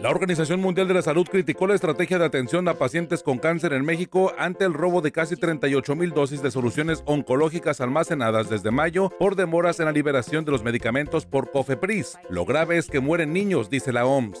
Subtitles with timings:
[0.00, 3.72] La Organización Mundial de la Salud criticó la estrategia de atención a pacientes con cáncer
[3.72, 8.70] en México ante el robo de casi 38 mil dosis de soluciones oncológicas almacenadas desde
[8.70, 12.16] mayo por demoras en la liberación de los medicamentos por COFEPRIS.
[12.30, 14.38] Lo grave es que mueren niños, dice la OMS.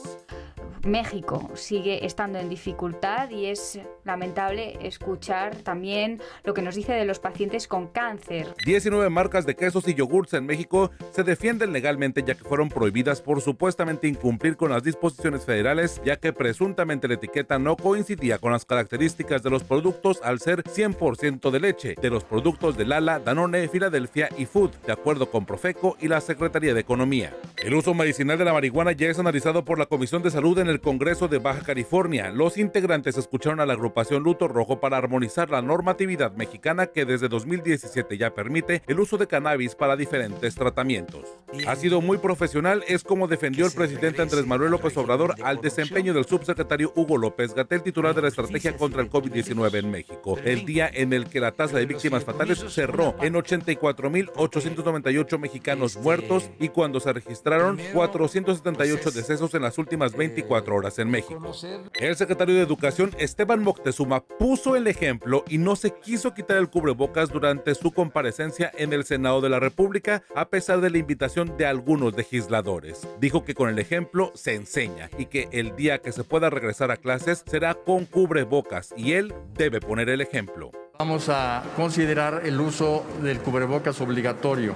[0.86, 7.04] México sigue estando en dificultad y es lamentable escuchar también lo que nos dice de
[7.04, 8.54] los pacientes con cáncer.
[8.64, 13.20] 19 marcas de quesos y yogurts en México se defienden legalmente ya que fueron prohibidas
[13.20, 18.52] por supuestamente incumplir con las disposiciones federales ya que presuntamente la etiqueta no coincidía con
[18.52, 23.18] las características de los productos al ser 100% de leche, de los productos de Lala,
[23.18, 27.34] Danone, Filadelfia y Food, de acuerdo con Profeco y la Secretaría de Economía.
[27.56, 30.67] El uso medicinal de la marihuana ya es analizado por la Comisión de Salud en
[30.68, 32.30] el Congreso de Baja California.
[32.30, 37.28] Los integrantes escucharon a la agrupación Luto Rojo para armonizar la normatividad mexicana que desde
[37.28, 41.24] 2017 ya permite el uso de cannabis para diferentes tratamientos.
[41.66, 46.12] Ha sido muy profesional, es como defendió el presidente Andrés Manuel López Obrador al desempeño
[46.12, 50.38] del subsecretario Hugo López Gatel, titular de la estrategia contra el COVID-19 en México.
[50.44, 56.50] El día en el que la tasa de víctimas fatales cerró en 84.898 mexicanos muertos
[56.58, 61.52] y cuando se registraron 478 decesos en las últimas 24 horas en México.
[61.94, 66.68] El secretario de Educación, Esteban Moctezuma, puso el ejemplo y no se quiso quitar el
[66.68, 71.56] cubrebocas durante su comparecencia en el Senado de la República, a pesar de la invitación
[71.56, 73.06] de algunos legisladores.
[73.20, 76.90] Dijo que con el ejemplo se enseña y que el día que se pueda regresar
[76.90, 80.70] a clases será con cubrebocas y él debe poner el ejemplo.
[80.98, 84.74] Vamos a considerar el uso del cubrebocas obligatorio.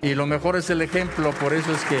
[0.00, 1.98] Y lo mejor es el ejemplo, por eso es que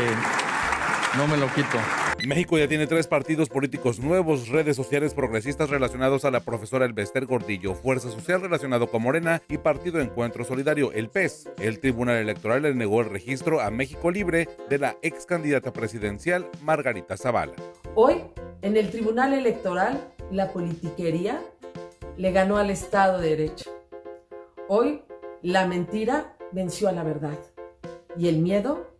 [1.16, 1.78] no me lo quito.
[2.26, 7.26] México ya tiene tres partidos políticos nuevos, redes sociales progresistas relacionados a la profesora Elbester
[7.26, 11.50] Gordillo, Fuerza Social relacionado con Morena y Partido Encuentro Solidario, el PES.
[11.58, 16.48] El Tribunal Electoral le negó el registro a México Libre de la ex candidata presidencial
[16.62, 17.54] Margarita Zavala.
[17.94, 18.22] Hoy,
[18.62, 21.42] en el Tribunal Electoral, la politiquería
[22.16, 23.70] le ganó al Estado de Derecho.
[24.68, 25.02] Hoy,
[25.42, 27.38] la mentira venció a la verdad
[28.16, 28.90] y el miedo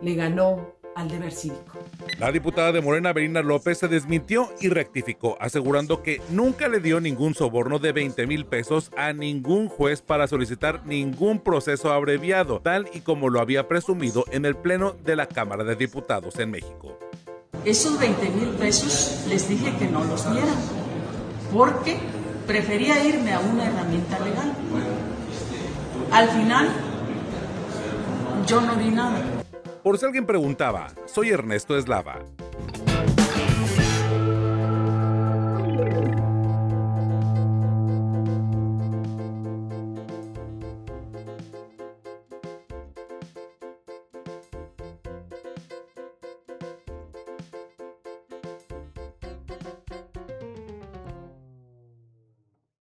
[0.00, 1.78] le ganó al deber cívico.
[2.18, 7.00] La diputada de Morena, Berina López, se desmintió y rectificó, asegurando que nunca le dio
[7.00, 12.88] ningún soborno de 20 mil pesos a ningún juez para solicitar ningún proceso abreviado, tal
[12.92, 16.98] y como lo había presumido en el Pleno de la Cámara de Diputados en México.
[17.64, 20.56] Esos 20 mil pesos les dije que no los dieran,
[21.52, 21.98] porque
[22.46, 24.52] prefería irme a una herramienta legal.
[26.10, 26.68] Al final,
[28.46, 29.39] yo no di nada.
[29.82, 32.18] Por si alguien preguntaba, soy Ernesto Eslava.